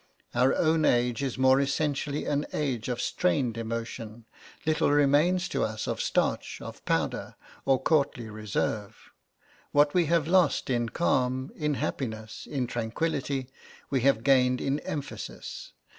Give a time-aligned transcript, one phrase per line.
[0.33, 4.25] Our own age is more essentially an age of strained emotion,
[4.65, 7.35] little remains to us of starch, or powder,
[7.65, 9.11] or courtly reserve.
[9.73, 13.51] What we have lost in calm, in happiness, in tranquillity,
[13.91, 15.73] we have gained in emphasis.